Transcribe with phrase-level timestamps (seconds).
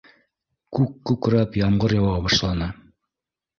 [0.77, 2.73] Күк күкрәп, ямғыр яуа башланы.